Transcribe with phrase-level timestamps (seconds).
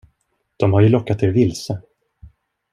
[0.57, 1.81] De har ju lockat er vilse.